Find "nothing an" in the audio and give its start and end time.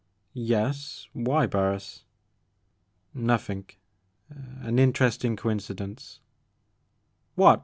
3.13-4.79